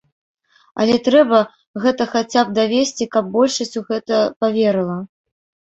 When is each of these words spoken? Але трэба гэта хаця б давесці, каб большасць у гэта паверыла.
Але 0.83 0.95
трэба 1.07 1.41
гэта 1.83 2.07
хаця 2.15 2.41
б 2.49 2.57
давесці, 2.61 3.09
каб 3.13 3.31
большасць 3.39 3.79
у 3.85 3.87
гэта 3.93 4.25
паверыла. 4.43 5.01